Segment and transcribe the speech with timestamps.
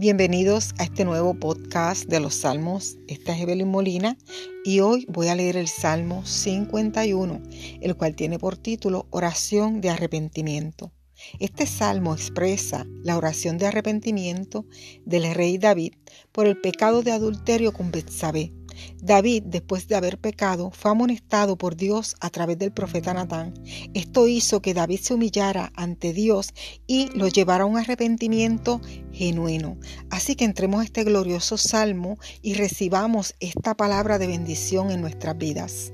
[0.00, 2.96] Bienvenidos a este nuevo podcast de los Salmos.
[3.06, 4.16] Esta es Evelyn Molina
[4.64, 7.42] y hoy voy a leer el Salmo 51,
[7.82, 10.90] el cual tiene por título Oración de Arrepentimiento.
[11.38, 14.64] Este salmo expresa la oración de arrepentimiento
[15.04, 15.92] del rey David
[16.32, 18.54] por el pecado de adulterio con Betsabé
[19.02, 23.54] David, después de haber pecado, fue amonestado por Dios a través del profeta Natán.
[23.94, 26.50] Esto hizo que David se humillara ante Dios
[26.86, 28.80] y lo llevara a un arrepentimiento
[29.20, 29.76] genuino.
[30.08, 35.36] Así que entremos a este glorioso salmo y recibamos esta palabra de bendición en nuestras
[35.36, 35.92] vidas.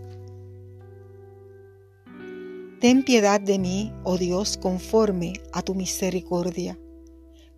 [2.80, 6.78] Ten piedad de mí, oh Dios, conforme a tu misericordia.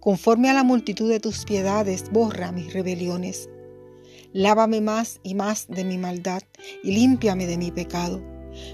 [0.00, 3.50] Conforme a la multitud de tus piedades, borra mis rebeliones.
[4.32, 6.42] Lávame más y más de mi maldad
[6.82, 8.23] y límpiame de mi pecado,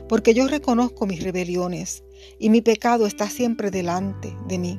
[0.08, 2.04] porque yo reconozco mis rebeliones
[2.38, 4.78] y mi pecado está siempre delante de mí.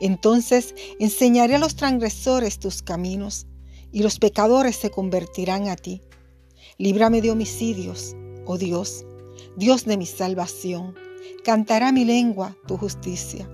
[0.00, 3.46] Entonces enseñaré a los transgresores tus caminos
[3.92, 6.02] y los pecadores se convertirán a ti.
[6.78, 9.04] Líbrame de homicidios, oh Dios,
[9.56, 10.94] Dios de mi salvación.
[11.44, 13.48] Cantará mi lengua tu justicia.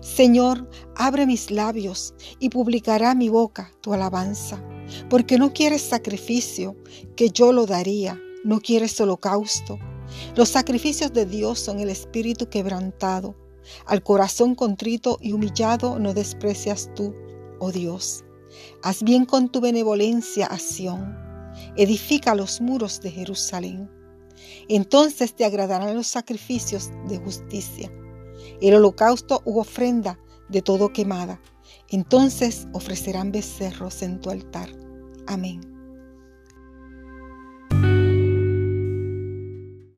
[0.00, 4.62] Señor, abre mis labios y publicará mi boca tu alabanza,
[5.10, 6.76] porque no quieres sacrificio,
[7.16, 9.78] que yo lo daría, no quieres holocausto.
[10.36, 13.34] Los sacrificios de Dios son el espíritu quebrantado.
[13.86, 17.14] Al corazón contrito y humillado no desprecias tú,
[17.58, 18.24] oh Dios.
[18.82, 21.16] Haz bien con tu benevolencia a Sión.
[21.76, 23.90] Edifica los muros de Jerusalén.
[24.68, 27.90] Entonces te agradarán los sacrificios de justicia
[28.60, 30.18] el holocausto u ofrenda
[30.48, 31.40] de todo quemada.
[31.88, 34.68] Entonces ofrecerán becerros en tu altar.
[35.26, 35.71] Amén.